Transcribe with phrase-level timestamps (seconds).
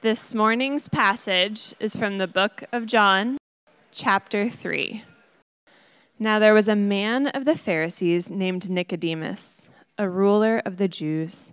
[0.00, 3.36] This morning's passage is from the book of John,
[3.90, 5.02] chapter 3.
[6.20, 11.50] Now there was a man of the Pharisees named Nicodemus, a ruler of the Jews.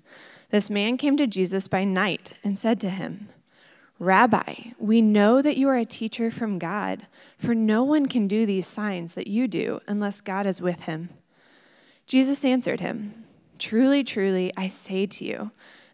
[0.52, 3.29] This man came to Jesus by night and said to him,
[3.97, 7.07] Rabbi, we know that you are a teacher from God,
[7.39, 11.09] for no one can do these signs that you do unless God is with him.
[12.05, 13.25] Jesus answered him,
[13.57, 15.52] Truly, truly, I say to you,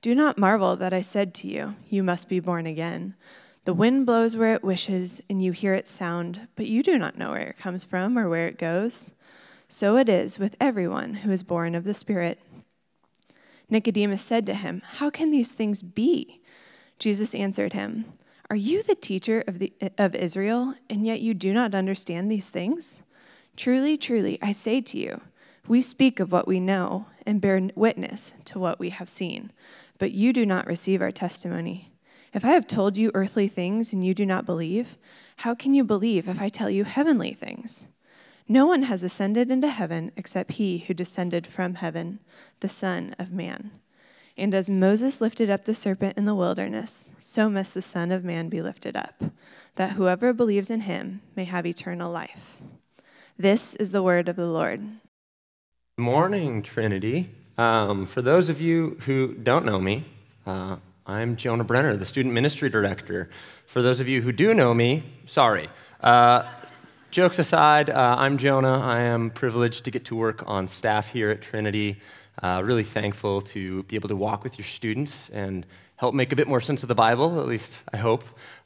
[0.00, 3.14] Do not marvel that I said to you, You must be born again.
[3.64, 7.18] The wind blows where it wishes, and you hear its sound, but you do not
[7.18, 9.12] know where it comes from or where it goes.
[9.66, 12.38] So it is with everyone who is born of the Spirit.
[13.68, 16.40] Nicodemus said to him, How can these things be?
[16.98, 18.06] Jesus answered him,
[18.48, 22.48] Are you the teacher of, the, of Israel, and yet you do not understand these
[22.48, 23.02] things?
[23.56, 25.20] Truly, truly, I say to you,
[25.66, 29.52] we speak of what we know and bear witness to what we have seen,
[29.98, 31.92] but you do not receive our testimony.
[32.32, 34.96] If I have told you earthly things and you do not believe,
[35.38, 37.86] how can you believe if I tell you heavenly things?
[38.46, 42.20] No one has ascended into heaven except he who descended from heaven,
[42.60, 43.72] the Son of Man.
[44.36, 48.24] And as Moses lifted up the serpent in the wilderness, so must the Son of
[48.24, 49.22] Man be lifted up,
[49.74, 52.62] that whoever believes in him may have eternal life.
[53.36, 54.82] This is the word of the Lord.
[55.96, 57.30] Morning, Trinity.
[57.58, 60.04] Um, for those of you who don't know me,
[60.46, 63.28] uh, I'm Jonah Brenner, the student ministry director.
[63.66, 65.68] For those of you who do know me, sorry.
[66.00, 66.48] Uh,
[67.10, 68.78] Jokes aside, uh, I'm Jonah.
[68.78, 72.00] I am privileged to get to work on staff here at Trinity.
[72.40, 75.66] Uh, really thankful to be able to walk with your students and
[75.96, 78.22] help make a bit more sense of the Bible, at least I hope,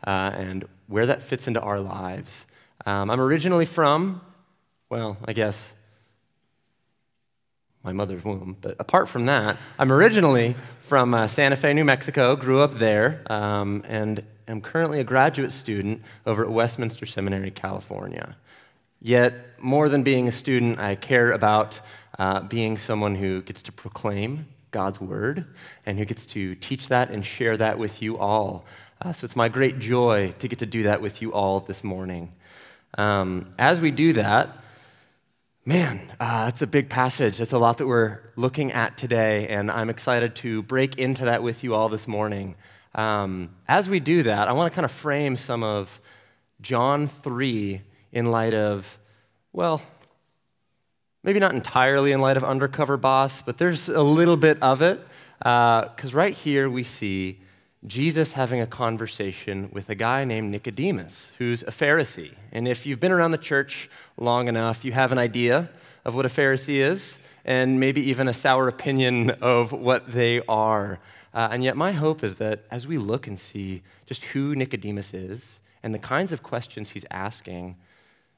[0.06, 2.44] uh, and where that fits into our lives.
[2.84, 4.20] Um, I'm originally from,
[4.90, 5.72] well, I guess
[7.82, 8.56] my mother's womb.
[8.60, 13.22] But apart from that, I'm originally from uh, Santa Fe, New Mexico, grew up there,
[13.26, 18.36] um, and am currently a graduate student over at Westminster Seminary, California.
[19.00, 21.80] Yet, more than being a student, I care about
[22.18, 25.44] uh, being someone who gets to proclaim God's word
[25.84, 28.64] and who gets to teach that and share that with you all.
[29.00, 31.82] Uh, so it's my great joy to get to do that with you all this
[31.82, 32.32] morning.
[32.96, 34.56] Um, as we do that,
[35.64, 37.38] man, uh, that's a big passage.
[37.38, 41.42] That's a lot that we're looking at today, and I'm excited to break into that
[41.42, 42.56] with you all this morning.
[42.94, 46.00] Um, as we do that, I want to kind of frame some of
[46.60, 47.80] John 3
[48.10, 48.98] in light of,
[49.52, 49.80] well,
[51.22, 55.00] maybe not entirely in light of Undercover Boss, but there's a little bit of it.
[55.38, 57.40] Because uh, right here we see
[57.84, 62.32] Jesus having a conversation with a guy named Nicodemus, who's a Pharisee.
[62.52, 65.68] And if you've been around the church long enough, you have an idea
[66.04, 71.00] of what a Pharisee is, and maybe even a sour opinion of what they are.
[71.34, 75.12] Uh, and yet, my hope is that as we look and see just who Nicodemus
[75.12, 77.76] is and the kinds of questions he's asking,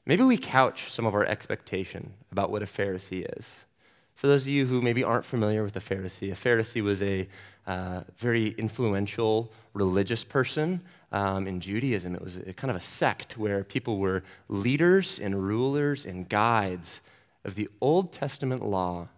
[0.07, 3.65] maybe we couch some of our expectation about what a Pharisee is.
[4.15, 7.27] For those of you who maybe aren't familiar with a Pharisee, a Pharisee was a
[7.67, 10.81] uh, very influential religious person
[11.11, 12.15] um, in Judaism.
[12.15, 17.01] It was a, kind of a sect where people were leaders and rulers and guides
[17.43, 19.09] of the Old Testament law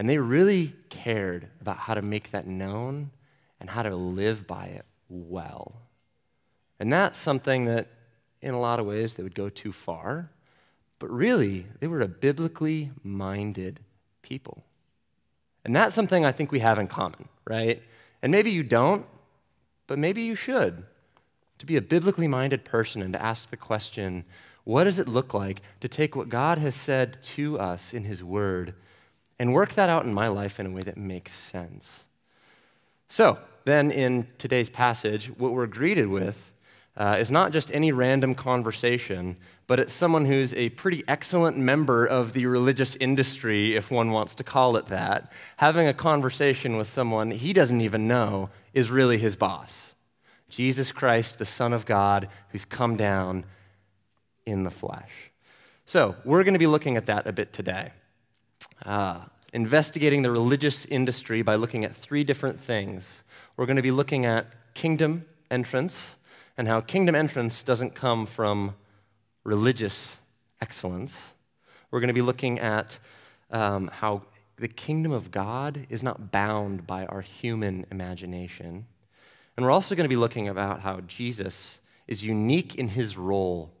[0.00, 3.10] and they really cared about how to make that known
[3.60, 5.74] and how to live by it well.
[6.78, 7.88] And that's something that,
[8.40, 10.30] in a lot of ways, they would go too far.
[10.98, 13.80] But really, they were a biblically minded
[14.22, 14.64] people.
[15.64, 17.82] And that's something I think we have in common, right?
[18.22, 19.06] And maybe you don't,
[19.86, 20.84] but maybe you should.
[21.58, 24.24] To be a biblically minded person and to ask the question
[24.64, 28.22] what does it look like to take what God has said to us in His
[28.22, 28.74] Word
[29.38, 32.06] and work that out in my life in a way that makes sense.
[33.08, 36.52] So, then in today's passage, what we're greeted with
[36.96, 42.04] uh, is not just any random conversation, but it's someone who's a pretty excellent member
[42.04, 46.88] of the religious industry, if one wants to call it that, having a conversation with
[46.88, 49.94] someone he doesn't even know is really his boss.
[50.48, 53.44] Jesus Christ, the Son of God, who's come down
[54.44, 55.30] in the flesh.
[55.86, 57.92] So, we're going to be looking at that a bit today
[58.84, 59.20] uh,
[59.52, 63.22] investigating the religious industry by looking at three different things.
[63.56, 66.16] We're going to be looking at kingdom entrance,
[66.60, 68.74] and how kingdom entrance doesn't come from
[69.44, 70.18] religious
[70.60, 71.32] excellence.
[71.90, 72.98] We're going to be looking at
[73.50, 74.24] um, how
[74.58, 78.84] the kingdom of God is not bound by our human imagination.
[79.56, 83.72] And we're also going to be looking about how Jesus is unique in his role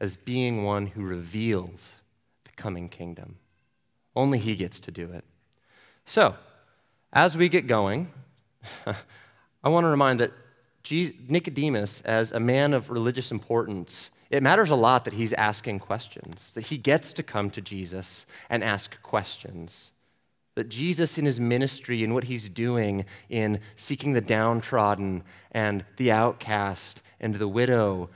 [0.00, 1.96] as being one who reveals
[2.44, 3.36] the coming kingdom.
[4.16, 5.24] Only he gets to do it.
[6.06, 6.36] So,
[7.12, 8.10] as we get going,
[8.86, 10.32] I want to remind that
[10.90, 16.52] Nicodemus, as a man of religious importance, it matters a lot that he's asking questions,
[16.54, 19.92] that he gets to come to Jesus and ask questions.
[20.54, 26.10] That Jesus, in his ministry and what he's doing in seeking the downtrodden and the
[26.10, 28.10] outcast and the widow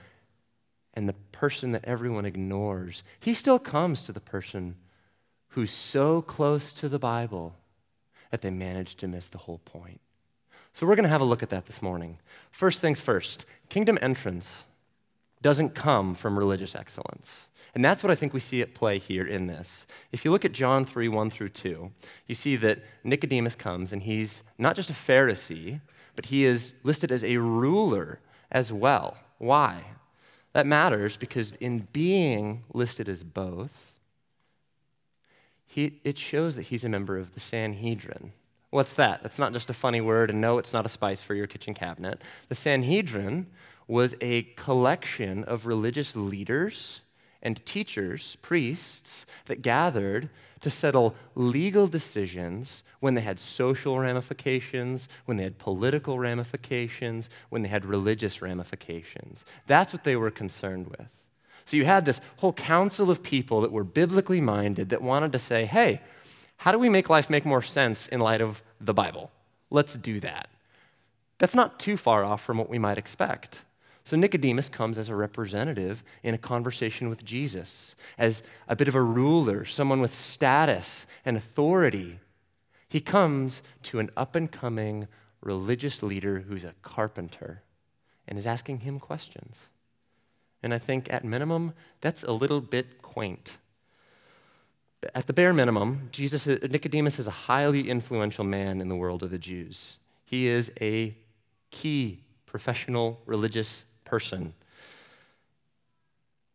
[0.95, 4.77] and the person that everyone ignores, he still comes to the person
[5.49, 7.55] who's so close to the Bible
[8.31, 10.01] that they manage to miss the whole point.
[10.77, 12.19] So we're going to have a look at that this morning.
[12.51, 14.65] First things first kingdom entrance
[15.41, 17.49] doesn't come from religious excellence.
[17.75, 19.87] And that's what I think we see at play here in this.
[20.13, 21.91] If you look at John 3 1 through 2,
[22.27, 25.81] you see that Nicodemus comes and he's not just a Pharisee,
[26.15, 28.21] but he is listed as a ruler
[28.53, 29.17] as well.
[29.39, 29.83] Why?
[30.53, 33.95] That matters because in being listed as both,
[35.65, 38.35] he, it shows that he's a member of the Sanhedrin.
[38.77, 39.23] What's that?
[39.23, 41.73] That's not just a funny word, and no, it's not a spice for your kitchen
[41.73, 42.21] cabinet.
[42.51, 43.47] The Sanhedrin
[43.89, 47.01] was a collection of religious leaders
[47.41, 50.29] and teachers, priests, that gathered
[50.61, 57.63] to settle legal decisions when they had social ramifications, when they had political ramifications, when
[57.63, 59.47] they had religious ramifications.
[59.67, 61.09] That's what they were concerned with.
[61.65, 65.39] So you had this whole council of people that were biblically minded that wanted to
[65.39, 66.03] say, hey,
[66.59, 69.31] how do we make life make more sense in light of the Bible?
[69.71, 70.49] Let's do that.
[71.39, 73.63] That's not too far off from what we might expect.
[74.05, 78.95] So Nicodemus comes as a representative in a conversation with Jesus, as a bit of
[78.95, 82.21] a ruler, someone with status and authority.
[82.89, 85.09] He comes to an up and coming
[85.41, 87.63] religious leader who's a carpenter
[88.29, 89.67] and is asking him questions.
[90.63, 93.59] And I think at minimum, that's a little bit quaint.
[95.15, 99.31] At the bare minimum, Jesus, Nicodemus is a highly influential man in the world of
[99.31, 99.99] the Jews.
[100.25, 101.17] He is a
[101.71, 104.55] key professional religious person.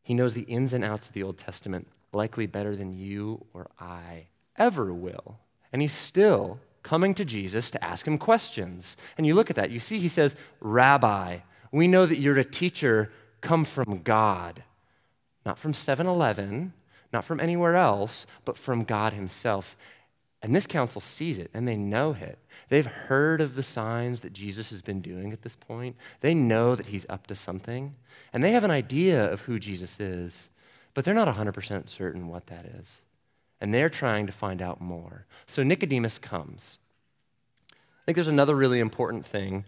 [0.03, 3.67] He knows the ins and outs of the Old Testament likely better than you or
[3.79, 4.27] I
[4.57, 5.39] ever will.
[5.71, 8.97] And he's still coming to Jesus to ask him questions.
[9.17, 11.37] And you look at that, you see, he says, Rabbi,
[11.71, 14.63] we know that you're a teacher come from God,
[15.45, 16.73] not from 7 Eleven,
[17.13, 19.75] not from anywhere else, but from God Himself.
[20.41, 22.39] And this council sees it and they know it.
[22.69, 25.95] They've heard of the signs that Jesus has been doing at this point.
[26.21, 27.95] They know that he's up to something.
[28.33, 30.49] And they have an idea of who Jesus is,
[30.93, 33.03] but they're not 100% certain what that is.
[33.59, 35.27] And they're trying to find out more.
[35.45, 36.79] So Nicodemus comes.
[37.71, 39.63] I think there's another really important thing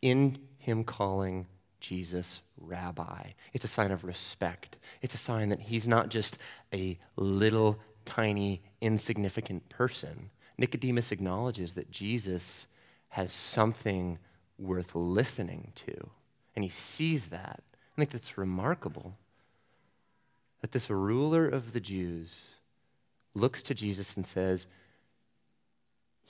[0.00, 1.46] in him calling
[1.84, 3.32] Jesus rabbi.
[3.52, 4.78] It's a sign of respect.
[5.02, 6.38] It's a sign that he's not just
[6.72, 10.30] a little tiny, insignificant person.
[10.56, 12.66] Nicodemus acknowledges that Jesus
[13.10, 14.18] has something
[14.58, 16.10] worth listening to,
[16.56, 17.62] and he sees that.
[17.92, 19.18] I think that's remarkable.
[20.62, 22.54] That this ruler of the Jews
[23.34, 24.66] looks to Jesus and says,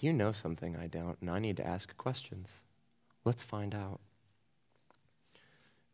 [0.00, 2.48] You know something I don't, and I need to ask questions.
[3.24, 4.00] Let's find out.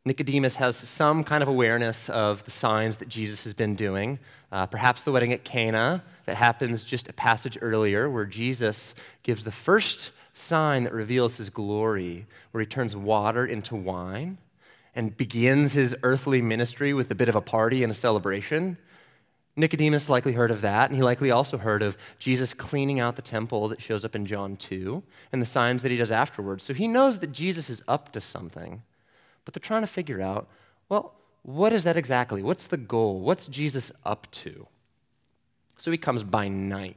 [0.06, 4.18] Nicodemus has some kind of awareness of the signs that Jesus has been doing.
[4.50, 9.44] Uh, perhaps the wedding at Cana that happens just a passage earlier, where Jesus gives
[9.44, 14.38] the first sign that reveals his glory, where he turns water into wine
[14.94, 18.78] and begins his earthly ministry with a bit of a party and a celebration.
[19.54, 23.22] Nicodemus likely heard of that, and he likely also heard of Jesus cleaning out the
[23.22, 26.64] temple that shows up in John 2 and the signs that he does afterwards.
[26.64, 28.82] So he knows that Jesus is up to something.
[29.44, 30.48] But they're trying to figure out
[30.88, 32.42] well, what is that exactly?
[32.42, 33.20] What's the goal?
[33.20, 34.66] What's Jesus up to?
[35.78, 36.96] So he comes by night.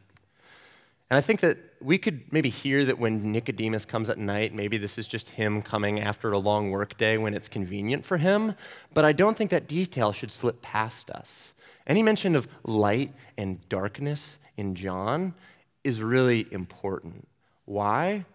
[1.10, 4.78] And I think that we could maybe hear that when Nicodemus comes at night, maybe
[4.78, 8.56] this is just him coming after a long workday when it's convenient for him.
[8.94, 11.54] But I don't think that detail should slip past us.
[11.86, 15.36] Any mention of light and darkness in John
[15.84, 17.28] is really important.
[17.66, 18.26] Why?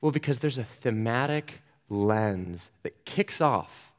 [0.00, 3.92] Well, because there's a thematic lens that kicks off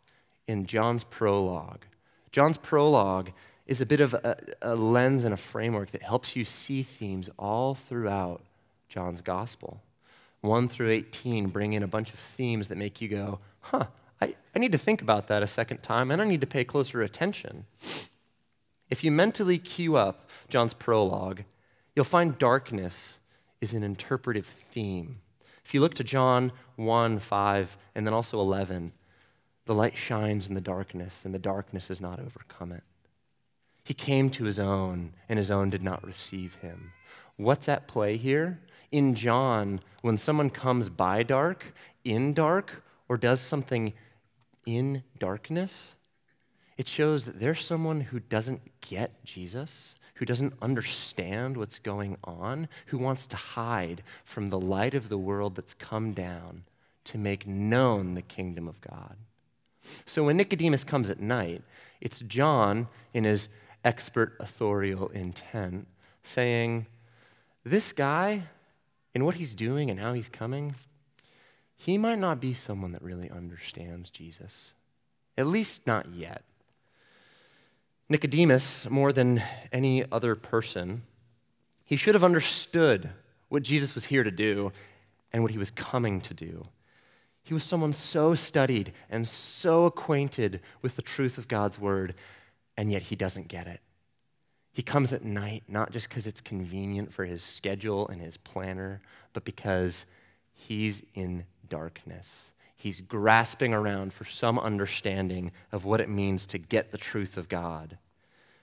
[0.48, 1.86] in John's prologue.
[2.32, 3.32] John's prologue
[3.66, 7.30] is a bit of a, a, lens and a framework that helps you see themes
[7.38, 8.42] all throughout
[8.88, 9.82] John's gospel.
[10.42, 13.86] 1 through 18 bring in a bunch of themes that make you go, huh,
[14.22, 16.64] I, I need to think about that a second time and I need to pay
[16.64, 17.66] closer attention.
[18.90, 21.44] If you mentally cue up John's prologue,
[21.96, 23.20] you'll find darkness
[23.62, 25.20] is an interpretive theme.
[25.70, 28.92] If you look to John 1, 5, and then also 11,
[29.68, 32.82] the light shines in the darkness, and the darkness has not overcome it.
[33.84, 36.94] He came to his own, and his own did not receive him.
[37.38, 38.60] What's at play here?
[38.92, 43.94] In John, when someone comes by dark, in dark, or does something
[44.66, 45.94] in darkness,
[46.78, 52.68] it shows that there's someone who doesn't get Jesus, who doesn't understand what's going on,
[52.88, 56.66] who wants to hide from the light of the world that's come down
[57.06, 59.16] to make known the kingdom of God.
[60.06, 61.64] So when Nicodemus comes at night,
[62.02, 63.48] it's John, in his
[63.86, 65.88] expert authorial intent,
[66.22, 66.86] saying,
[67.64, 68.44] This guy,
[69.16, 70.76] in what he's doing and how he's coming,
[71.78, 74.74] he might not be someone that really understands Jesus,
[75.38, 76.44] at least not yet.
[78.10, 81.04] Nicodemus, more than any other person,
[81.86, 83.12] he should have understood
[83.50, 84.72] what Jesus was here to do
[85.32, 86.64] and what he was coming to do.
[87.44, 92.16] He was someone so studied and so acquainted with the truth of God's word,
[92.76, 93.80] and yet he doesn't get it.
[94.72, 99.02] He comes at night, not just because it's convenient for his schedule and his planner,
[99.34, 100.06] but because
[100.54, 102.52] he's in darkness.
[102.80, 107.50] He's grasping around for some understanding of what it means to get the truth of
[107.50, 107.98] God.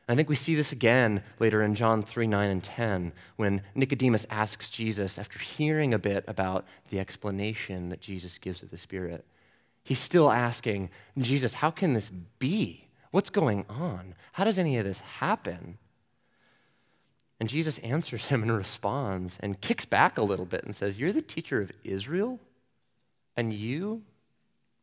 [0.09, 4.25] I think we see this again later in John 3 9 and 10 when Nicodemus
[4.31, 9.27] asks Jesus, after hearing a bit about the explanation that Jesus gives of the Spirit,
[9.85, 12.89] he's still asking, Jesus, how can this be?
[13.11, 14.15] What's going on?
[14.33, 15.77] How does any of this happen?
[17.39, 21.13] And Jesus answers him and responds and kicks back a little bit and says, You're
[21.13, 22.41] the teacher of Israel,
[23.37, 24.03] and you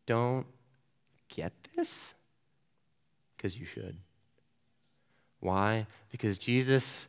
[0.05, 0.45] don't
[1.29, 2.15] get this?
[3.35, 3.97] Because you should.
[5.39, 5.87] Why?
[6.11, 7.07] Because Jesus,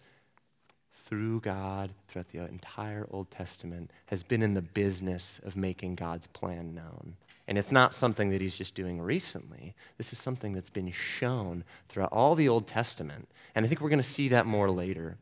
[1.06, 6.26] through God, throughout the entire Old Testament, has been in the business of making God's
[6.26, 7.16] plan known.
[7.46, 9.74] And it's not something that he's just doing recently.
[9.98, 13.28] This is something that's been shown throughout all the Old Testament.
[13.54, 15.18] And I think we're going to see that more later.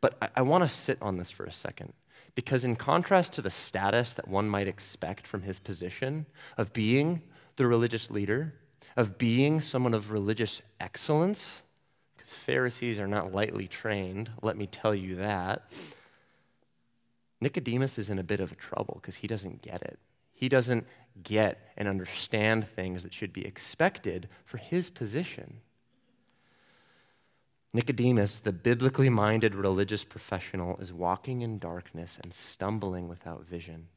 [0.00, 1.92] But I, I want to sit on this for a second.
[2.34, 6.26] Because, in contrast to the status that one might expect from his position
[6.56, 7.22] of being
[7.56, 8.54] the religious leader,
[8.96, 11.62] of being someone of religious excellence,
[12.16, 15.70] because Pharisees are not lightly trained, let me tell you that.
[17.40, 19.98] Nicodemus is in a bit of a trouble because he doesn't get it.
[20.32, 20.86] He doesn't
[21.22, 25.60] get and understand things that should be expected for his position.
[27.74, 33.88] Nicodemus, the biblically minded religious professional, is walking in darkness and stumbling without vision.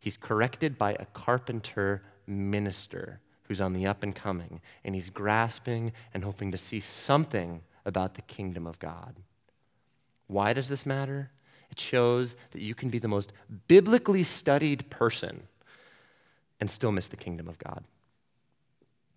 [0.00, 5.92] He's corrected by a carpenter minister who's on the up and coming, and he's grasping
[6.14, 9.16] and hoping to see something about the kingdom of God.
[10.28, 11.30] Why does this matter?
[11.70, 13.32] It shows that you can be the most
[13.68, 15.46] biblically studied person
[16.58, 17.84] and still miss the kingdom of God.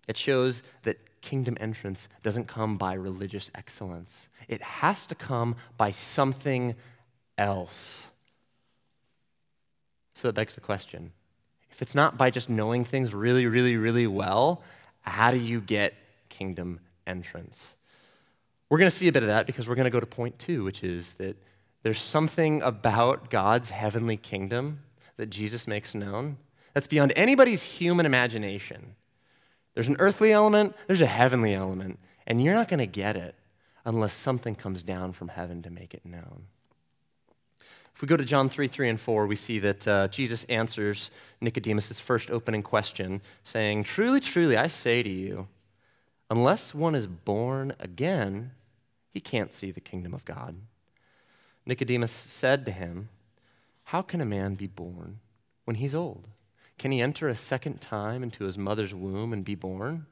[0.06, 5.90] It shows that kingdom entrance doesn't come by religious excellence, it has to come by
[5.90, 6.74] something
[7.36, 8.06] else.
[10.14, 11.12] So it begs the question
[11.70, 14.62] if it's not by just knowing things really, really, really well,
[15.00, 15.94] how do you get
[16.28, 17.76] kingdom entrance?
[18.68, 20.38] We're going to see a bit of that because we're going to go to point
[20.38, 21.36] two, which is that
[21.82, 24.80] there's something about God's heavenly kingdom
[25.16, 26.36] that Jesus makes known
[26.74, 28.94] that's beyond anybody's human imagination.
[29.74, 33.34] There's an earthly element, there's a heavenly element, and you're not going to get it
[33.84, 36.46] unless something comes down from heaven to make it known.
[37.94, 41.10] If we go to John 3 3 and 4, we see that uh, Jesus answers
[41.40, 45.48] Nicodemus' first opening question, saying, Truly, truly, I say to you,
[46.30, 48.52] unless one is born again,
[49.12, 50.56] he can't see the kingdom of God.
[51.66, 53.10] Nicodemus said to him,
[53.84, 55.20] How can a man be born
[55.64, 56.28] when he's old?
[56.80, 60.06] Can he enter a second time into his mother's womb and be born?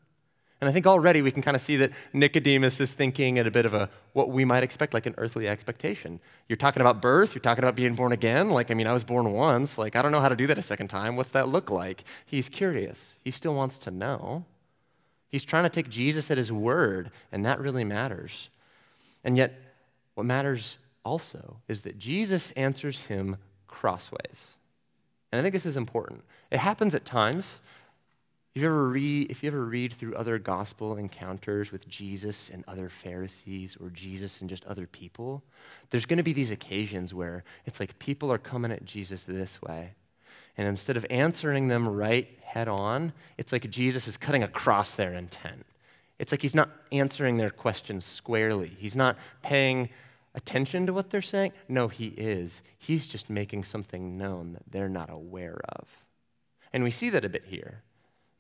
[0.61, 3.51] And I think already we can kind of see that Nicodemus is thinking at a
[3.51, 6.21] bit of a what we might expect, like an earthly expectation.
[6.47, 8.51] You're talking about birth, you're talking about being born again.
[8.51, 9.79] Like, I mean, I was born once.
[9.79, 11.17] Like, I don't know how to do that a second time.
[11.17, 12.05] What's that look like?
[12.27, 13.19] He's curious.
[13.25, 14.45] He still wants to know.
[15.31, 18.51] He's trying to take Jesus at his word, and that really matters.
[19.25, 19.59] And yet,
[20.17, 24.59] what matters also is that Jesus answers him crossways.
[25.33, 26.25] And I think this is important.
[26.51, 27.61] It happens at times.
[28.55, 32.65] If you ever read, if you ever read through other gospel encounters with Jesus and
[32.67, 35.45] other Pharisees or Jesus and just other people,
[35.91, 39.63] there's going to be these occasions where it's like people are coming at Jesus this
[39.63, 39.93] way.
[40.57, 45.15] And instead of answering them right head on, it's like Jesus is cutting across their
[45.15, 45.65] intent.
[46.19, 48.73] It's like he's not answering their questions squarely.
[48.77, 49.89] He's not paying
[50.35, 51.53] attention to what they're saying.
[51.69, 52.63] No, he is.
[52.79, 55.87] He's just making something known that they're not aware of.
[56.73, 57.83] And we see that a bit here.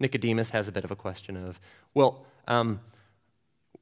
[0.01, 1.61] Nicodemus has a bit of a question of,
[1.95, 2.81] well, um,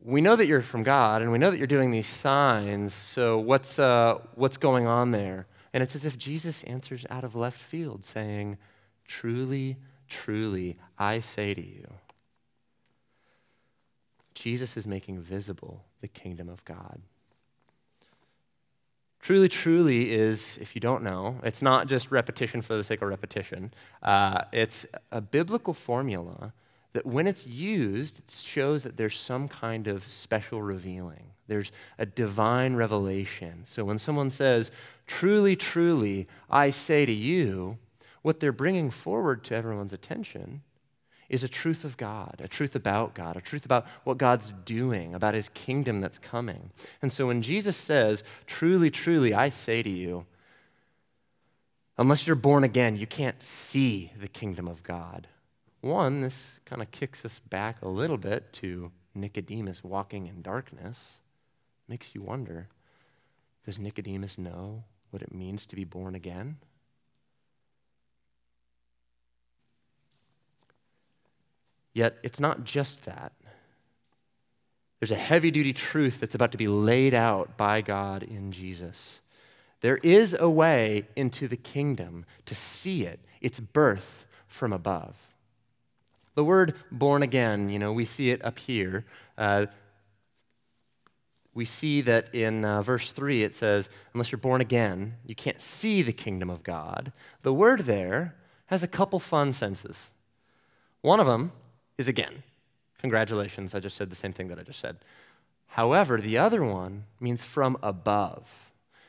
[0.01, 3.39] we know that you're from God and we know that you're doing these signs, so
[3.39, 5.47] what's, uh, what's going on there?
[5.73, 8.57] And it's as if Jesus answers out of left field, saying,
[9.07, 9.77] Truly,
[10.09, 11.87] truly, I say to you.
[14.35, 17.01] Jesus is making visible the kingdom of God.
[19.27, 23.09] Truly, truly is, if you don't know, it's not just repetition for the sake of
[23.09, 23.73] repetition.
[24.01, 26.53] Uh, it's a biblical formula
[26.93, 31.33] that when it's used, it shows that there's some kind of special revealing.
[31.49, 33.65] There's a divine revelation.
[33.67, 34.71] So when someone says,
[35.09, 37.79] Truly, truly, I say to you,
[38.23, 40.63] what they're bringing forward to everyone's attention
[41.29, 45.15] is a truth of God, a truth about God, a truth about what God's doing,
[45.15, 46.71] about his kingdom that's coming.
[47.03, 50.27] And so when Jesus says, Truly, truly, I say to you,
[51.99, 55.29] unless you're born again, you can't see the kingdom of God.
[55.81, 61.19] One, this kind of kicks us back a little bit to Nicodemus walking in darkness.
[61.89, 62.69] Makes you wonder
[63.65, 66.59] does Nicodemus know what it means to be born again?
[71.97, 73.33] Yet it's not just that.
[75.01, 79.23] There's a heavy duty truth that's about to be laid out by God in Jesus.
[79.81, 85.17] There is a way into the kingdom to see it, its birth from above.
[86.35, 89.07] The word born again, you know, we see it up here.
[89.39, 89.65] Uh,
[91.55, 95.63] we see that in uh, verse 3 it says, unless you're born again, you can't
[95.63, 97.15] see the kingdom of God.
[97.41, 98.37] The word there
[98.67, 100.11] has a couple fun senses.
[101.01, 101.53] One of them
[101.99, 102.43] is again.
[103.01, 104.97] Congratulations, I just said the same thing that I just said.
[105.69, 108.49] However, the other one means from above.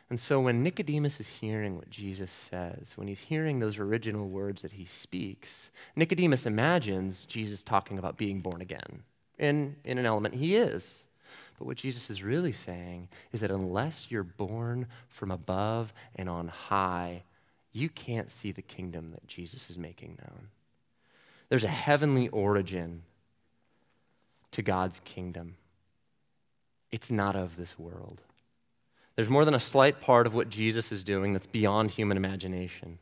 [0.09, 4.61] And so when Nicodemus is hearing what Jesus says, when he's hearing those original words
[4.61, 9.03] that he speaks, Nicodemus imagines Jesus talking about being born again.
[9.37, 11.05] In, in an element, he is.
[11.57, 16.47] But what Jesus is really saying is that unless you're born from above and on
[16.47, 17.23] high,
[17.73, 20.47] you can't see the kingdom that Jesus is making known.
[21.49, 23.03] There's a heavenly origin
[24.51, 25.55] to God's kingdom,
[26.91, 28.21] it's not of this world.
[29.15, 32.99] There's more than a slight part of what Jesus is doing that's beyond human imagination.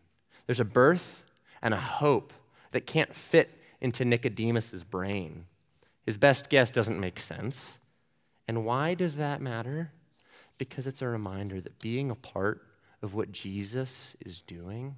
[0.47, 1.23] There's a birth
[1.62, 2.34] and a hope
[2.71, 5.45] that can't fit into Nicodemus's brain.
[6.05, 7.79] His best guess doesn't make sense.
[8.47, 9.91] And why does that matter?
[10.58, 12.62] Because it's a reminder that being a part
[13.01, 14.95] of what Jesus is doing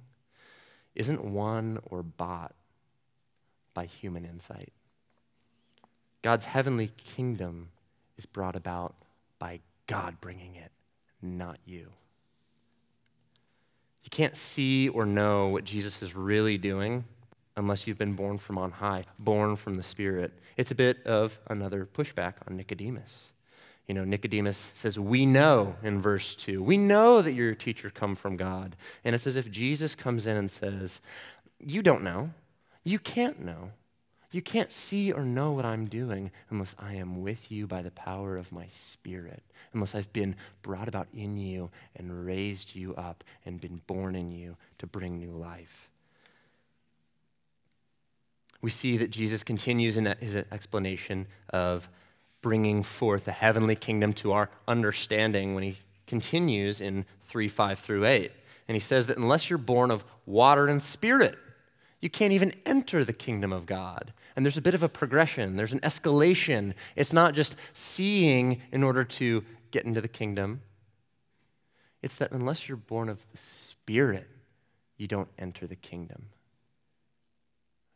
[0.94, 2.54] isn't won or bought
[3.78, 4.72] by human insight.
[6.22, 7.68] God's heavenly kingdom
[8.16, 8.96] is brought about
[9.38, 10.72] by God bringing it
[11.22, 11.86] not you.
[14.02, 17.04] You can't see or know what Jesus is really doing
[17.56, 20.32] unless you've been born from on high, born from the Spirit.
[20.56, 23.32] It's a bit of another pushback on Nicodemus.
[23.86, 28.16] You know, Nicodemus says, We know in verse 2, we know that your teacher come
[28.16, 28.74] from God.
[29.04, 31.00] And it's as if Jesus comes in and says,
[31.64, 32.30] You don't know.
[32.88, 33.72] You can't know.
[34.30, 37.90] You can't see or know what I'm doing unless I am with you by the
[37.90, 39.42] power of my Spirit,
[39.74, 44.30] unless I've been brought about in you and raised you up and been born in
[44.30, 45.90] you to bring new life.
[48.62, 51.90] We see that Jesus continues in his explanation of
[52.40, 58.06] bringing forth the heavenly kingdom to our understanding when he continues in 3 5 through
[58.06, 58.32] 8.
[58.66, 61.36] And he says that unless you're born of water and spirit,
[62.00, 64.12] you can't even enter the kingdom of God.
[64.36, 66.74] And there's a bit of a progression, there's an escalation.
[66.96, 70.62] It's not just seeing in order to get into the kingdom,
[72.02, 74.28] it's that unless you're born of the Spirit,
[74.96, 76.26] you don't enter the kingdom.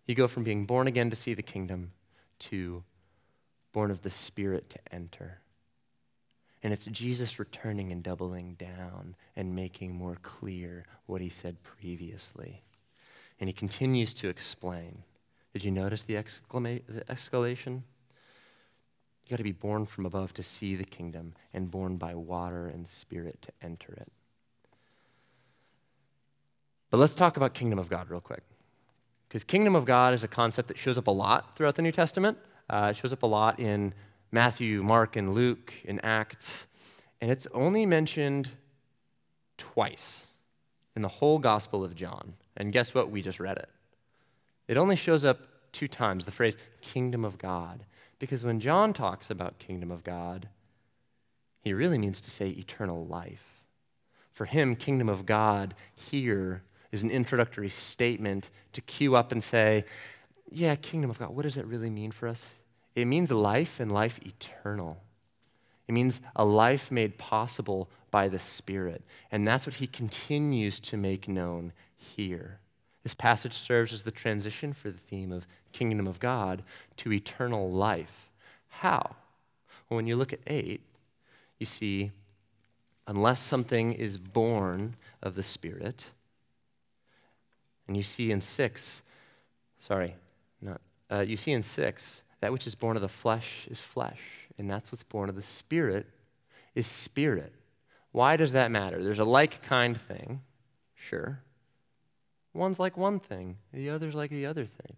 [0.06, 1.92] You go from being born again to see the kingdom
[2.40, 2.82] to
[3.72, 5.38] born of the Spirit to enter.
[6.62, 12.62] And it's Jesus returning and doubling down and making more clear what he said previously.
[13.42, 15.02] And he continues to explain.
[15.52, 17.82] Did you notice the, exclama- the escalation?
[19.24, 22.68] You got to be born from above to see the kingdom, and born by water
[22.68, 24.12] and spirit to enter it.
[26.92, 28.44] But let's talk about kingdom of God real quick.
[29.28, 31.90] Because kingdom of God is a concept that shows up a lot throughout the New
[31.90, 32.38] Testament.
[32.70, 33.92] Uh, it shows up a lot in
[34.30, 36.68] Matthew, Mark, and Luke, in Acts.
[37.20, 38.50] And it's only mentioned
[39.58, 40.28] twice
[40.94, 42.34] in the whole Gospel of John.
[42.56, 43.10] And guess what?
[43.10, 43.68] We just read it.
[44.68, 45.40] It only shows up
[45.72, 47.84] two times, the phrase kingdom of God.
[48.18, 50.48] Because when John talks about kingdom of God,
[51.62, 53.64] he really means to say eternal life.
[54.32, 59.84] For him, kingdom of God here is an introductory statement to cue up and say,
[60.50, 62.56] yeah, kingdom of God, what does it really mean for us?
[62.94, 65.02] It means life and life eternal.
[65.88, 69.02] It means a life made possible by the Spirit.
[69.30, 72.58] And that's what he continues to make known here.
[73.02, 76.62] This passage serves as the transition for the theme of kingdom of God
[76.98, 78.30] to eternal life.
[78.68, 79.16] How?
[79.88, 80.80] Well, when you look at 8,
[81.58, 82.12] you see,
[83.06, 86.10] unless something is born of the Spirit,
[87.88, 89.02] and you see in 6,
[89.78, 90.14] sorry,
[90.60, 94.20] not, uh, you see in 6, that which is born of the flesh is flesh,
[94.58, 96.06] and that's what's born of the Spirit
[96.74, 97.52] is spirit.
[98.12, 99.02] Why does that matter?
[99.02, 100.42] There's a like kind thing,
[100.94, 101.40] sure.
[102.54, 104.96] One's like one thing, the other's like the other thing.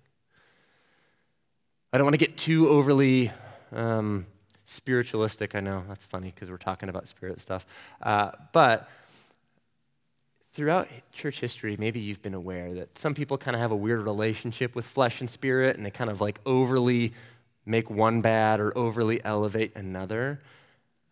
[1.93, 3.31] I don't want to get too overly
[3.73, 4.27] um,
[4.64, 5.55] spiritualistic.
[5.55, 7.64] I know that's funny because we're talking about spirit stuff.
[8.03, 8.88] Uh, but
[10.55, 14.01] throughout church history, maybe you've been aware that some people kind of have a weird
[14.01, 17.12] relationship with flesh and spirit, and they kind of like overly
[17.67, 20.40] make one bad or overly elevate another.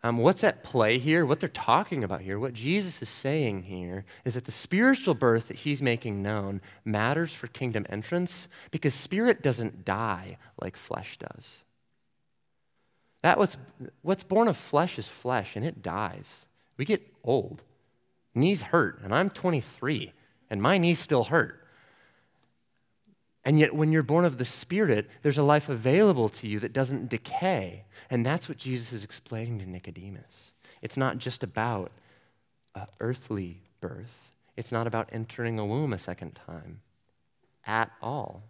[0.04, 1.24] Um, what's at play here?
[1.24, 5.46] What they're talking about here, what Jesus is saying here, is that the spiritual birth
[5.48, 11.58] that he's making known matters for kingdom entrance because spirit doesn't die like flesh does.
[13.22, 13.56] That what's,
[14.02, 16.46] what's born of flesh is flesh, and it dies.
[16.76, 17.62] We get old.
[18.34, 20.12] Knees hurt, and I'm 23,
[20.50, 21.62] and my knees still hurt.
[23.44, 26.72] And yet, when you're born of the Spirit, there's a life available to you that
[26.72, 27.85] doesn't decay.
[28.09, 30.52] And that's what Jesus is explaining to Nicodemus.
[30.81, 31.90] It's not just about
[33.00, 36.81] earthly birth, it's not about entering a womb a second time
[37.66, 38.44] at all.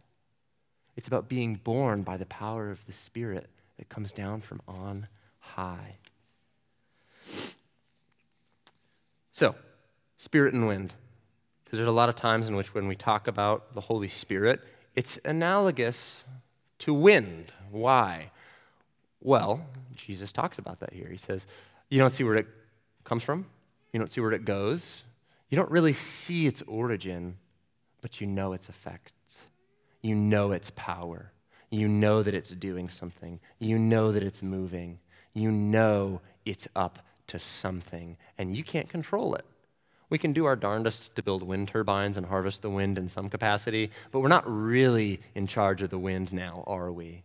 [0.95, 5.07] It's about being born by the power of the Spirit that comes down from on
[5.39, 5.97] high.
[9.33, 9.55] So,
[10.19, 10.93] spirit and wind.
[11.65, 14.61] Because there's a lot of times in which when we talk about the Holy Spirit,
[14.95, 16.25] it's analogous
[16.81, 17.53] to wind.
[17.71, 18.31] Why?
[19.21, 21.09] Well, Jesus talks about that here.
[21.09, 21.47] He says,
[21.89, 22.47] You don't see where it
[23.05, 23.47] comes from,
[23.93, 25.05] you don't see where it goes,
[25.49, 27.37] you don't really see its origin,
[28.01, 29.13] but you know its effects,
[30.01, 31.33] you know its power,
[31.71, 34.99] you know that it's doing something, you know that it's moving,
[35.35, 39.45] you know it's up to something, and you can't control it.
[40.13, 43.31] We can do our darndest to build wind turbines and harvest the wind in some
[43.31, 47.23] capacity, but we're not really in charge of the wind now, are we?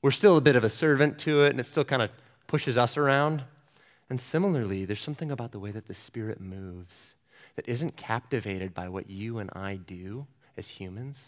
[0.00, 2.10] We're still a bit of a servant to it, and it still kind of
[2.46, 3.42] pushes us around.
[4.08, 7.12] And similarly, there's something about the way that the Spirit moves
[7.56, 10.26] that isn't captivated by what you and I do
[10.56, 11.22] as humans.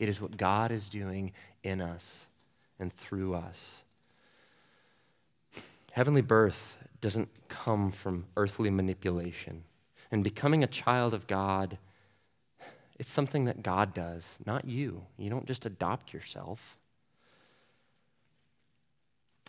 [0.00, 1.30] It is what God is doing
[1.62, 2.26] in us
[2.80, 3.84] and through us.
[5.92, 9.62] Heavenly birth doesn't come from earthly manipulation.
[10.14, 11.76] And becoming a child of God,
[13.00, 15.06] it's something that God does, not you.
[15.18, 16.76] You don't just adopt yourself.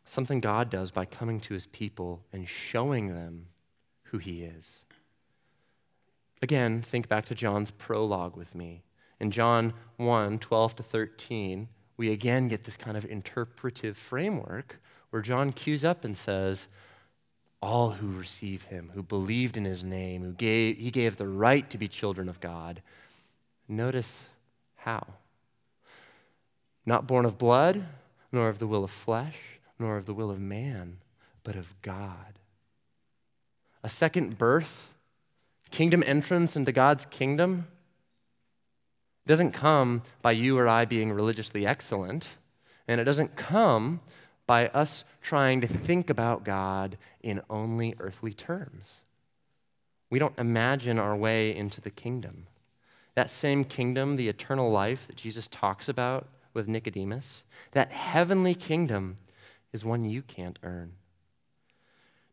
[0.06, 3.46] Something God does by coming to his people and showing them
[4.06, 4.86] who he is.
[6.42, 8.82] Again, think back to John's prologue with me.
[9.20, 15.22] In John 1 12 to 13, we again get this kind of interpretive framework where
[15.22, 16.68] John cues up and says,
[17.66, 21.68] all who receive him, who believed in his name, who gave, he gave the right
[21.72, 22.82] to be children of God.
[23.68, 24.30] Notice
[24.76, 25.06] how.
[26.86, 27.84] Not born of blood,
[28.32, 29.38] nor of the will of flesh,
[29.80, 31.00] nor of the will of man,
[31.44, 32.40] but of God.
[33.84, 34.94] A second birth,
[35.72, 37.68] kingdom entrance into God's kingdom,
[39.26, 42.28] doesn't come by you or I being religiously excellent,
[42.88, 44.02] and it doesn't come
[44.48, 49.02] by us trying to think about God in only earthly terms.
[50.10, 52.48] We don't imagine our way into the kingdom.
[53.16, 59.16] That same kingdom, the eternal life that Jesus talks about with Nicodemus, that heavenly kingdom
[59.74, 60.94] is one you can't earn.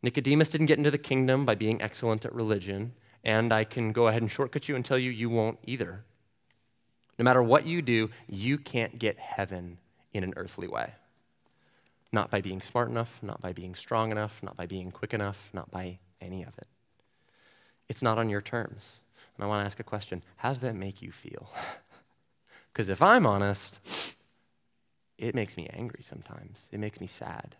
[0.03, 2.93] Nicodemus didn't get into the kingdom by being excellent at religion,
[3.25, 6.05] and I can go ahead and shortcut you and tell you you won't either.
[7.19, 9.79] No matter what you do, you can't get heaven
[10.13, 10.93] in an earthly way.
[12.13, 15.49] Not by being smart enough, not by being strong enough, not by being quick enough,
[15.53, 16.69] not by any of it.
[17.89, 19.01] It's not on your terms.
[19.37, 21.51] And I want to ask a question How does that make you feel?
[22.73, 24.17] Because if I'm honest,
[25.19, 26.69] it makes me angry sometimes.
[26.73, 27.59] It makes me sad.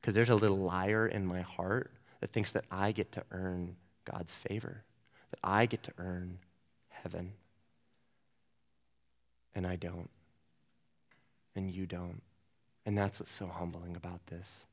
[0.00, 3.76] Because there's a little liar in my heart that thinks that I get to earn
[4.10, 4.82] God's favor,
[5.30, 6.38] that I get to earn
[6.88, 7.34] heaven.
[9.54, 10.10] and I don't.
[11.54, 12.22] And you don't.
[12.86, 14.64] And that's what's so humbling about this.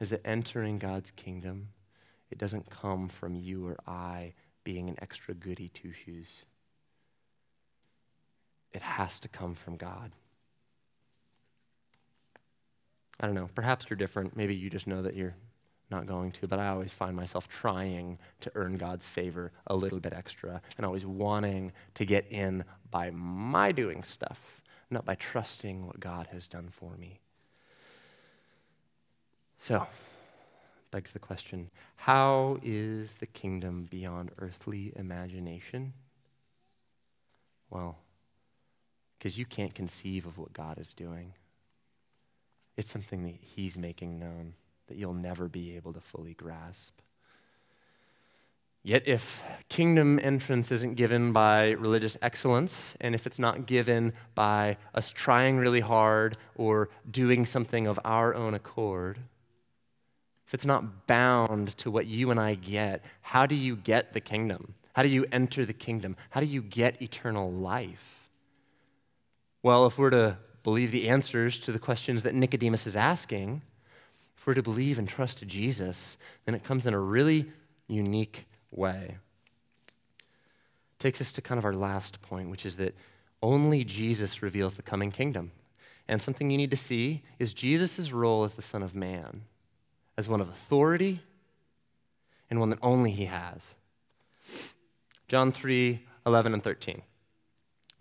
[0.00, 1.68] Is that entering God's kingdom,
[2.30, 4.32] it doesn't come from you or I
[4.64, 6.44] being an extra goody two shoes.
[8.72, 10.12] It has to come from God.
[13.20, 13.50] I don't know.
[13.54, 14.36] Perhaps you're different.
[14.36, 15.34] Maybe you just know that you're
[15.90, 20.00] not going to, but I always find myself trying to earn God's favor a little
[20.00, 25.86] bit extra and always wanting to get in by my doing stuff, not by trusting
[25.86, 27.20] what God has done for me.
[29.58, 29.86] So,
[30.90, 35.92] begs the question how is the kingdom beyond earthly imagination?
[37.70, 37.98] Well,
[39.18, 41.34] because you can't conceive of what God is doing.
[42.76, 44.54] It's something that He's making known
[44.86, 46.94] that you'll never be able to fully grasp.
[48.84, 54.78] Yet, if kingdom entrance isn't given by religious excellence, and if it's not given by
[54.94, 59.18] us trying really hard or doing something of our own accord,
[60.48, 64.20] if it's not bound to what you and I get, how do you get the
[64.20, 64.72] kingdom?
[64.94, 66.16] How do you enter the kingdom?
[66.30, 68.30] How do you get eternal life?
[69.62, 73.60] Well, if we're to believe the answers to the questions that Nicodemus is asking,
[74.38, 77.52] if we're to believe and trust Jesus, then it comes in a really
[77.86, 79.18] unique way.
[80.98, 82.96] Takes us to kind of our last point, which is that
[83.42, 85.52] only Jesus reveals the coming kingdom.
[86.08, 89.42] And something you need to see is Jesus' role as the Son of Man
[90.18, 91.20] as one of authority
[92.50, 93.76] and one that only he has.
[95.28, 97.00] John 3 11 and 13,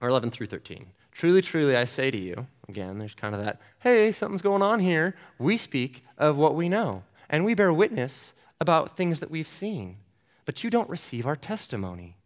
[0.01, 0.87] or 11 through 13.
[1.13, 4.81] Truly, truly, I say to you, again, there's kind of that, hey, something's going on
[4.81, 5.15] here.
[5.39, 9.97] We speak of what we know, and we bear witness about things that we've seen,
[10.43, 12.17] but you don't receive our testimony.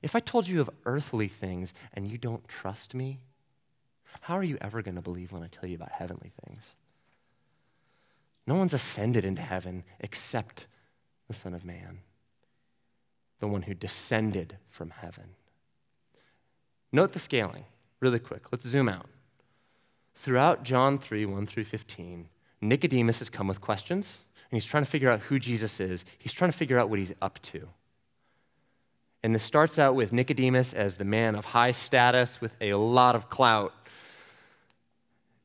[0.00, 3.18] If I told you of earthly things and you don't trust me,
[4.20, 6.76] how are you ever going to believe when I tell you about heavenly things?
[8.46, 10.66] No one's ascended into heaven except
[11.28, 12.00] the Son of Man,
[13.40, 15.36] the one who descended from heaven.
[16.92, 17.64] Note the scaling
[18.00, 18.50] really quick.
[18.50, 19.06] Let's zoom out.
[20.14, 22.28] Throughout John 3 1 through 15,
[22.60, 24.18] Nicodemus has come with questions,
[24.50, 26.04] and he's trying to figure out who Jesus is.
[26.18, 27.68] He's trying to figure out what he's up to.
[29.22, 33.14] And this starts out with Nicodemus as the man of high status with a lot
[33.14, 33.72] of clout.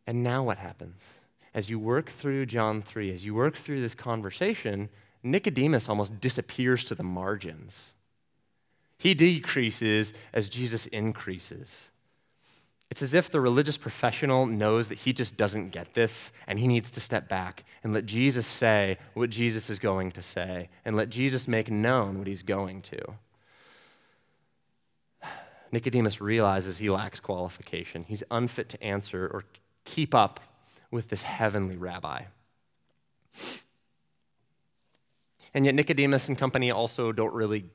[0.07, 1.16] And now what happens?
[1.57, 4.89] As you work through John 3, as you work through this conversation,
[5.23, 7.93] Nicodemus almost disappears to the margins.
[8.99, 11.89] He decreases as Jesus increases.
[12.91, 16.67] It's as if the religious professional knows that he just doesn't get this and he
[16.67, 20.95] needs to step back and let Jesus say what Jesus is going to say and
[20.95, 22.99] let Jesus make known what he's going to.
[25.71, 28.05] Nicodemus realizes he lacks qualification.
[28.07, 29.43] He's unfit to answer or
[29.85, 30.39] keep up
[30.91, 32.23] with this heavenly rabbi.
[35.53, 37.65] And yet, Nicodemus and company also don't really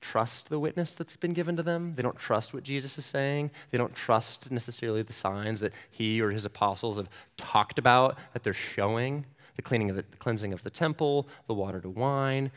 [0.00, 1.94] trust the witness that's been given to them.
[1.96, 3.50] They don't trust what Jesus is saying.
[3.70, 8.42] They don't trust necessarily the signs that he or his apostles have talked about that
[8.42, 12.50] they're showing the, cleaning of the, the cleansing of the temple, the water to wine.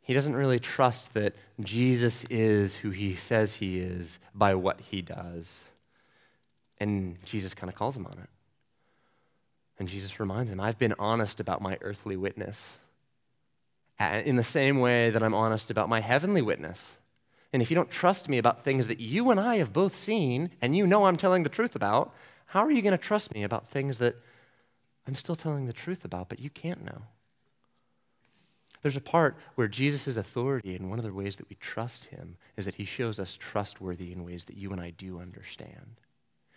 [0.00, 5.00] He doesn't really trust that Jesus is who he says he is by what he
[5.00, 5.70] does.
[6.78, 8.28] And Jesus kind of calls him on it.
[9.78, 12.78] And Jesus reminds him, I've been honest about my earthly witness
[14.00, 16.98] in the same way that I'm honest about my heavenly witness.
[17.52, 20.50] And if you don't trust me about things that you and I have both seen
[20.60, 22.14] and you know I'm telling the truth about,
[22.46, 24.16] how are you going to trust me about things that
[25.06, 27.02] I'm still telling the truth about, but you can't know?
[28.82, 32.36] There's a part where Jesus' authority, and one of the ways that we trust him
[32.56, 36.00] is that he shows us trustworthy in ways that you and I do understand.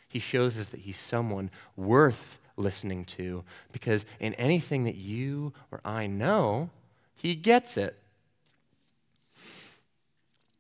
[0.10, 5.80] He shows us that he's someone worth listening to because in anything that you or
[5.86, 6.72] I know,
[7.16, 7.98] he gets it.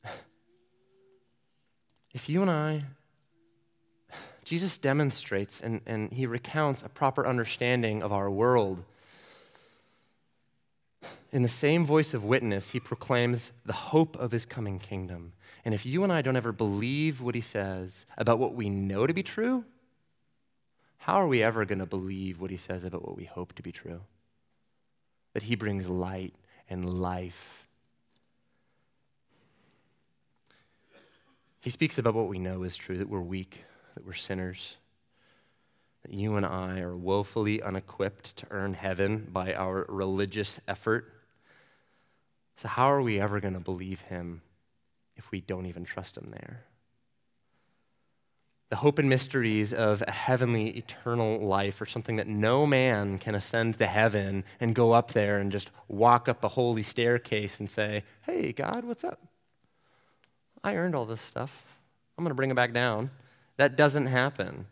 [2.13, 2.83] If you and I,
[4.43, 8.83] Jesus demonstrates and, and he recounts a proper understanding of our world.
[11.31, 15.33] In the same voice of witness, he proclaims the hope of his coming kingdom.
[15.63, 19.05] And if you and I don't ever believe what he says about what we know
[19.05, 19.65] to be true,
[20.97, 23.63] how are we ever going to believe what he says about what we hope to
[23.63, 24.01] be true?
[25.33, 26.33] That he brings light
[26.69, 27.67] and life.
[31.59, 33.63] He speaks about what we know is true that we're weak,
[33.95, 34.77] that we're sinners,
[36.03, 41.13] that you and I are woefully unequipped to earn heaven by our religious effort.
[42.55, 44.41] So, how are we ever going to believe him
[45.15, 46.63] if we don't even trust him there?
[48.69, 53.33] The hope and mysteries of a heavenly, eternal life, or something that no man can
[53.33, 57.69] ascend to heaven and go up there and just walk up a holy staircase and
[57.69, 59.21] say, Hey, God, what's up?
[60.63, 61.63] I earned all this stuff.
[62.17, 63.11] I'm going to bring it back down.
[63.55, 64.65] That doesn't happen.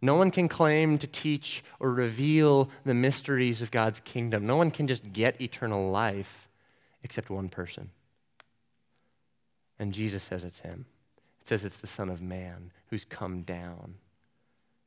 [0.00, 4.46] No one can claim to teach or reveal the mysteries of God's kingdom.
[4.46, 6.48] No one can just get eternal life
[7.02, 7.90] except one person.
[9.78, 10.86] And Jesus says it's him.
[11.40, 13.94] It says it's the Son of Man who's come down.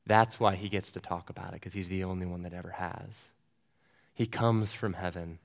[0.05, 2.71] That's why he gets to talk about it, because he's the only one that ever
[2.71, 3.31] has.
[4.13, 5.39] He comes from heaven.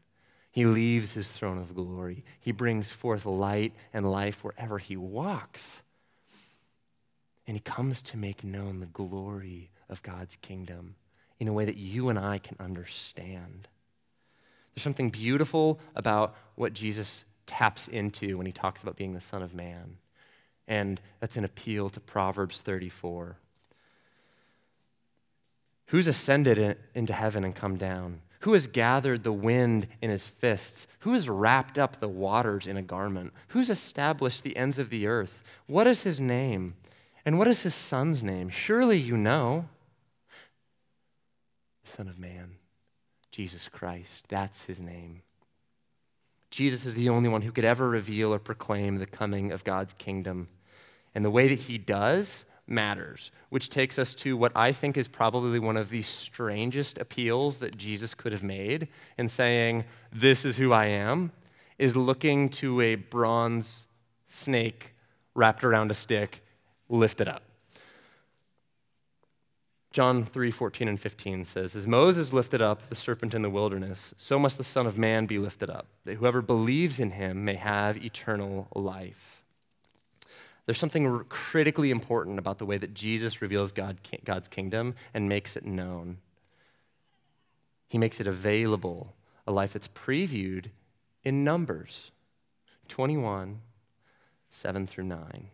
[0.50, 2.24] He leaves his throne of glory.
[2.40, 5.82] He brings forth light and life wherever he walks.
[7.46, 10.96] And he comes to make known the glory of God's kingdom
[11.38, 13.68] in a way that you and I can understand.
[14.74, 19.42] There's something beautiful about what Jesus taps into when he talks about being the Son
[19.42, 19.98] of Man
[20.68, 23.38] and that's an appeal to Proverbs 34.
[25.86, 28.20] Who's ascended in, into heaven and come down?
[28.40, 30.86] Who has gathered the wind in his fists?
[31.00, 33.32] Who has wrapped up the waters in a garment?
[33.48, 35.42] Who's established the ends of the earth?
[35.66, 36.76] What is his name?
[37.24, 38.48] And what is his son's name?
[38.48, 39.68] Surely you know.
[41.84, 42.56] The Son of Man,
[43.32, 45.22] Jesus Christ, that's his name.
[46.50, 49.94] Jesus is the only one who could ever reveal or proclaim the coming of God's
[49.94, 50.48] kingdom.
[51.18, 55.08] And the way that he does matters, which takes us to what I think is
[55.08, 58.86] probably one of the strangest appeals that Jesus could have made
[59.18, 61.32] in saying, This is who I am,
[61.76, 63.88] is looking to a bronze
[64.28, 64.94] snake
[65.34, 66.40] wrapped around a stick,
[66.88, 67.42] lifted up.
[69.90, 74.14] John 3 14 and 15 says, As Moses lifted up the serpent in the wilderness,
[74.16, 77.56] so must the Son of Man be lifted up, that whoever believes in him may
[77.56, 79.37] have eternal life.
[80.68, 85.56] There's something critically important about the way that Jesus reveals God, God's kingdom and makes
[85.56, 86.18] it known.
[87.88, 89.14] He makes it available,
[89.46, 90.66] a life that's previewed
[91.24, 92.10] in Numbers
[92.88, 93.62] 21,
[94.50, 95.48] 7 through 9.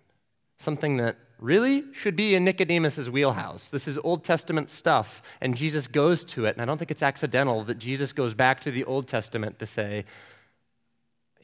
[0.56, 3.68] Something that really should be in Nicodemus's wheelhouse.
[3.68, 6.56] This is Old Testament stuff, and Jesus goes to it.
[6.56, 9.66] And I don't think it's accidental that Jesus goes back to the Old Testament to
[9.66, 10.06] say,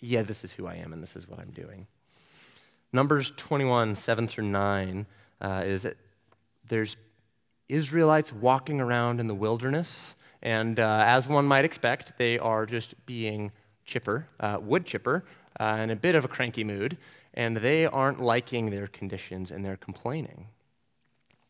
[0.01, 1.87] Yeah, this is who I am, and this is what I'm doing.
[2.93, 5.07] Numbers 21, 7 through 9,
[5.41, 5.97] uh, is that
[6.69, 6.97] there's
[7.69, 12.95] Israelites walking around in the wilderness, and uh, as one might expect, they are just
[13.07, 13.53] being
[13.85, 15.25] chipper, uh, wood chipper,
[15.61, 16.97] uh, in a bit of a cranky mood,
[17.35, 20.47] and they aren't liking their conditions and they're complaining.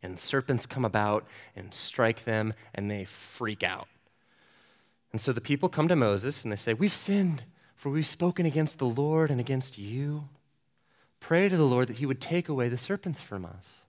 [0.03, 3.89] And serpents come about and strike them, and they freak out.
[5.13, 8.47] And so the people come to Moses and they say, We've sinned, for we've spoken
[8.47, 10.29] against the Lord and against you.
[11.21, 13.87] Pray to the Lord that he would take away the serpents from us.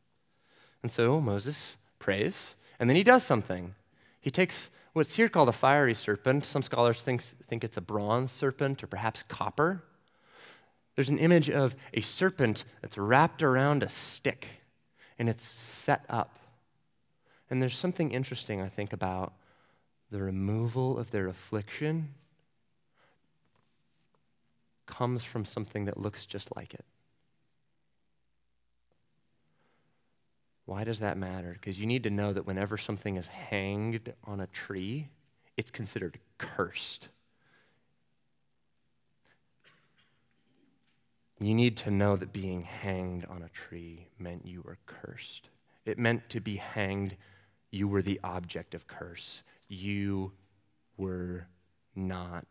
[0.84, 3.76] And so Moses prays, and then he does something.
[4.20, 6.46] He takes what's here called a fiery serpent.
[6.46, 9.84] Some scholars think, think it's a bronze serpent or perhaps copper.
[10.96, 14.48] There's an image of a serpent that's wrapped around a stick
[15.18, 16.38] and it's set up.
[17.50, 19.34] And there's something interesting, I think, about
[20.10, 22.14] the removal of their affliction
[24.86, 26.84] comes from something that looks just like it.
[30.66, 31.54] Why does that matter?
[31.54, 35.10] Because you need to know that whenever something is hanged on a tree,
[35.58, 37.10] it's considered cursed.
[41.40, 45.50] You need to know that being hanged on a tree meant you were cursed.
[45.86, 47.16] It meant to be hanged,
[47.72, 49.42] you were the object of curse.
[49.68, 50.34] You
[50.98, 51.48] were
[51.96, 52.46] not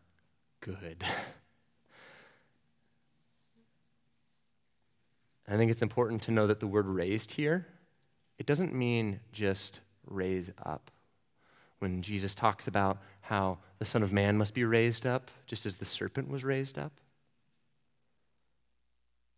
[0.59, 1.05] good.
[5.47, 7.67] I think it's important to know that the word raised here
[8.41, 10.89] it doesn't mean just raise up.
[11.77, 15.75] When Jesus talks about how the Son of Man must be raised up, just as
[15.75, 16.91] the serpent was raised up,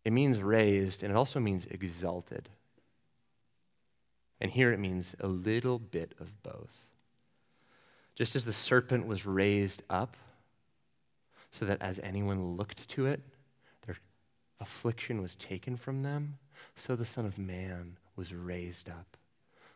[0.06, 2.48] it means raised, and it also means exalted.
[4.40, 6.88] And here it means a little bit of both.
[8.14, 10.16] Just as the serpent was raised up,
[11.50, 13.20] so that as anyone looked to it,
[13.84, 13.98] their
[14.60, 16.38] affliction was taken from them,
[16.74, 19.16] so the Son of Man was raised up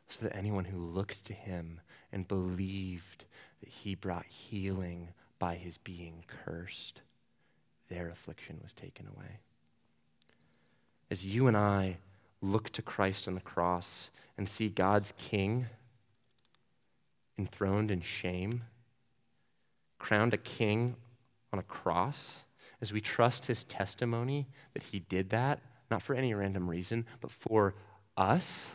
[0.09, 1.80] so that anyone who looked to him
[2.12, 3.24] and believed
[3.61, 5.09] that he brought healing
[5.39, 7.03] by his being cursed,
[7.89, 9.41] their affliction was taken away.
[11.11, 11.99] As you and I
[12.41, 15.66] look to Christ on the cross and see God's King
[17.39, 18.62] enthroned in shame,
[19.99, 20.97] crowned a king
[21.53, 22.45] on a cross,
[22.80, 25.61] as we trust his testimony that he did that,
[25.91, 27.74] not for any random reason, but for
[28.18, 28.68] us,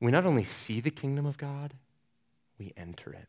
[0.00, 1.74] we not only see the kingdom of God,
[2.58, 3.28] we enter it.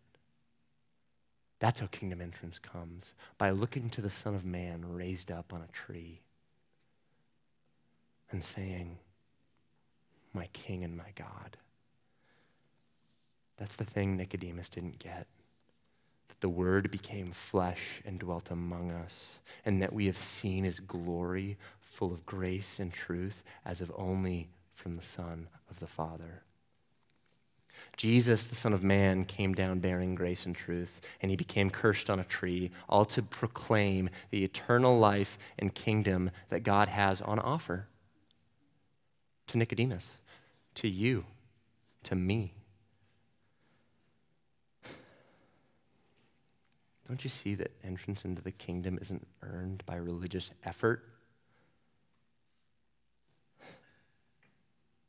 [1.59, 5.61] That's how kingdom entrance comes by looking to the Son of Man raised up on
[5.61, 6.21] a tree
[8.31, 8.99] and saying,
[10.33, 11.57] My King and my God.
[13.57, 15.25] That's the thing Nicodemus didn't get.
[16.27, 20.79] That the Word became flesh and dwelt among us, and that we have seen His
[20.79, 26.43] glory full of grace and truth as of only from the Son of the Father.
[27.95, 32.09] Jesus, the Son of Man, came down bearing grace and truth, and he became cursed
[32.11, 37.39] on a tree, all to proclaim the eternal life and kingdom that God has on
[37.39, 37.87] offer
[39.47, 40.11] to Nicodemus,
[40.75, 41.25] to you,
[42.03, 42.53] to me.
[47.07, 51.03] Don't you see that entrance into the kingdom isn't earned by religious effort?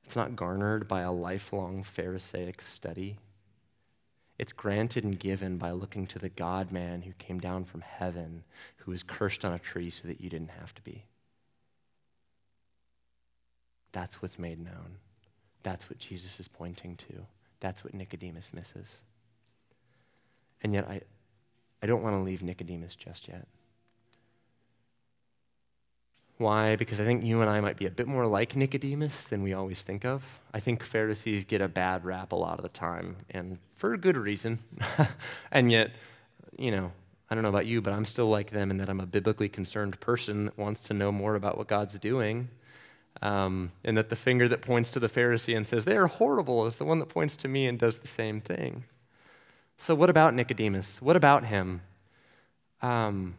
[0.09, 3.19] It's not garnered by a lifelong Pharisaic study.
[4.39, 8.45] It's granted and given by looking to the God man who came down from heaven,
[8.79, 11.05] who was cursed on a tree so that you didn't have to be.
[13.93, 14.97] That's what's made known.
[15.63, 17.27] That's what Jesus is pointing to.
[17.61, 19.03] That's what Nicodemus misses.
[20.63, 21.03] And yet, I,
[21.83, 23.47] I don't want to leave Nicodemus just yet.
[26.39, 26.77] Why?
[26.77, 29.53] Because I think you and I might be a bit more like Nicodemus than we
[29.53, 30.23] always think of.
[30.55, 33.99] I think Pharisees get a bad rap a lot of the time, and for a
[33.99, 34.61] good reason.
[35.51, 35.91] and yet,
[36.57, 36.93] you know,
[37.29, 39.49] I don't know about you, but I'm still like them in that I'm a biblically
[39.49, 42.49] concerned person that wants to know more about what God's doing.
[43.21, 46.67] Um, and that the finger that points to the Pharisee and says, they are horrible,
[46.67, 48.85] is the one that points to me and does the same thing.
[49.77, 51.03] So, what about Nicodemus?
[51.03, 51.83] What about him?
[52.81, 53.35] Um,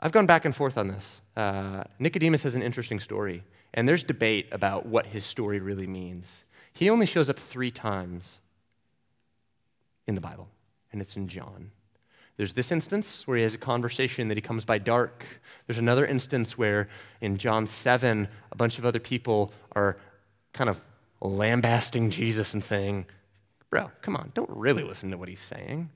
[0.00, 1.20] I've gone back and forth on this.
[1.36, 3.44] Uh, Nicodemus has an interesting story,
[3.74, 6.44] and there's debate about what his story really means.
[6.72, 8.40] He only shows up three times
[10.06, 10.48] in the Bible,
[10.90, 11.70] and it's in John.
[12.38, 15.26] There's this instance where he has a conversation that he comes by dark.
[15.66, 16.88] There's another instance where
[17.20, 19.98] in John 7, a bunch of other people are
[20.54, 20.82] kind of
[21.20, 23.04] lambasting Jesus and saying,
[23.68, 25.90] Bro, come on, don't really listen to what he's saying.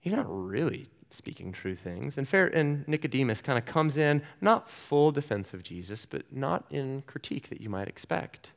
[0.00, 2.16] He's not really speaking true things.
[2.16, 6.64] And, fair, and Nicodemus kind of comes in, not full defense of Jesus, but not
[6.70, 8.52] in critique that you might expect.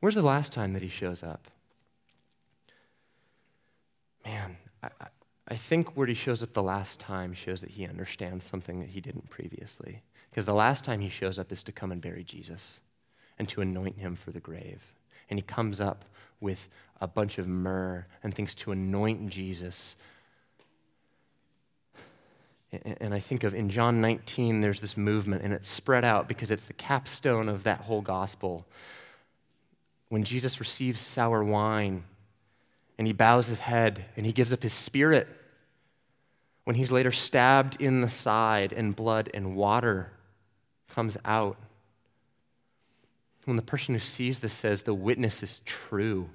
[0.00, 1.48] Where's the last time that he shows up?
[4.24, 4.88] Man, I,
[5.46, 8.90] I think where he shows up the last time shows that he understands something that
[8.90, 10.02] he didn't previously.
[10.30, 12.80] Because the last time he shows up is to come and bury Jesus
[13.38, 14.82] and to anoint him for the grave.
[15.28, 16.04] And he comes up
[16.40, 16.68] with
[17.00, 19.96] a bunch of myrrh and things to anoint Jesus
[23.00, 26.50] and I think of in John 19, there's this movement, and it's spread out because
[26.50, 28.66] it's the capstone of that whole gospel.
[30.08, 32.04] When Jesus receives sour wine
[32.98, 35.28] and he bows his head and he gives up his spirit,
[36.64, 40.10] when he's later stabbed in the side and blood and water
[40.88, 41.56] comes out,
[43.44, 46.30] when the person who sees this says the witness is true,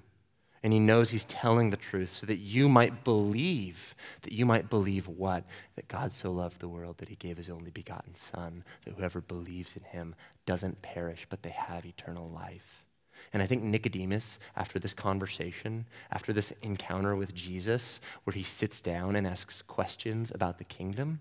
[0.64, 3.96] and he knows he's telling the truth so that you might believe.
[4.24, 5.46] That you might believe what?
[5.76, 9.22] That God so loved the world that he gave his only begotten Son, that whoever
[9.22, 12.86] believes in him doesn't perish, but they have eternal life.
[13.34, 18.82] And I think Nicodemus, after this conversation, after this encounter with Jesus, where he sits
[18.82, 21.20] down and asks questions about the kingdom,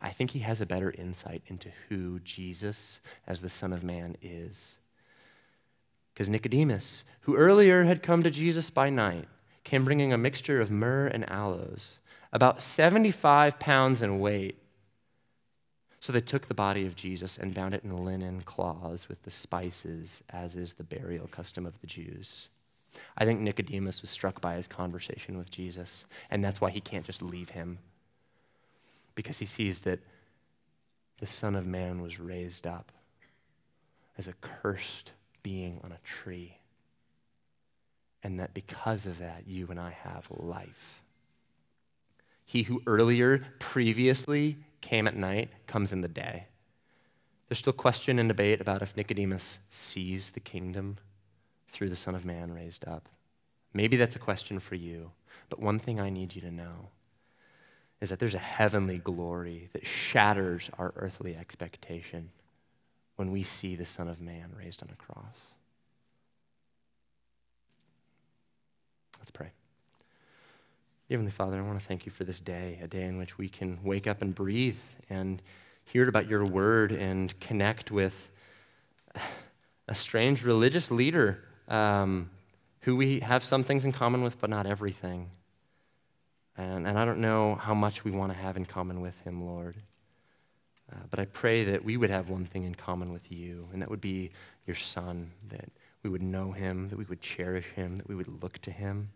[0.00, 4.16] I think he has a better insight into who Jesus, as the Son of Man,
[4.22, 4.78] is.
[6.14, 9.26] Because Nicodemus, who earlier had come to Jesus by night,
[9.64, 11.98] came bringing a mixture of myrrh and aloes,
[12.32, 14.58] about 75 pounds in weight.
[15.98, 19.30] So they took the body of Jesus and bound it in linen cloths with the
[19.30, 22.48] spices, as is the burial custom of the Jews.
[23.16, 27.06] I think Nicodemus was struck by his conversation with Jesus, and that's why he can't
[27.06, 27.78] just leave him,
[29.14, 30.00] because he sees that
[31.18, 32.92] the Son of Man was raised up
[34.16, 35.10] as a cursed
[35.44, 36.56] being on a tree.
[38.24, 41.02] And that because of that, you and I have life.
[42.44, 46.46] He who earlier, previously, came at night comes in the day.
[47.48, 50.96] There's still question and debate about if Nicodemus sees the kingdom
[51.68, 53.08] through the Son of Man raised up.
[53.72, 55.10] Maybe that's a question for you,
[55.50, 56.88] but one thing I need you to know
[58.00, 62.30] is that there's a heavenly glory that shatters our earthly expectation
[63.16, 65.52] when we see the Son of Man raised on a cross.
[69.18, 69.52] Let's pray.
[71.08, 73.48] Heavenly Father, I want to thank you for this day, a day in which we
[73.48, 75.40] can wake up and breathe and
[75.84, 78.30] hear about your word and connect with
[79.88, 82.30] a strange religious leader um,
[82.80, 85.30] who we have some things in common with, but not everything.
[86.56, 89.44] And, and I don't know how much we want to have in common with him,
[89.44, 89.76] Lord.
[90.92, 93.80] Uh, but I pray that we would have one thing in common with you, and
[93.80, 94.30] that would be
[94.66, 95.70] your Son, that
[96.02, 99.10] we would know him, that we would cherish him, that we would look to him,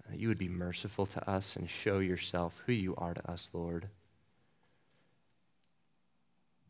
[0.00, 3.30] uh, that you would be merciful to us and show yourself who you are to
[3.30, 3.88] us, Lord.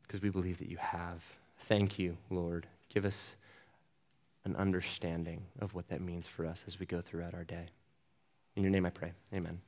[0.02, 1.22] Because we believe that you have.
[1.58, 2.66] Thank you, Lord.
[2.88, 3.36] Give us
[4.44, 7.66] an understanding of what that means for us as we go throughout our day.
[8.54, 9.12] In your name I pray.
[9.34, 9.60] Amen.